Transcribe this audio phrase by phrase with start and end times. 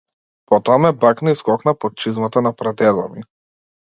[0.51, 3.23] Потоа ме бакна и скокна под чизмата на прадедо ми.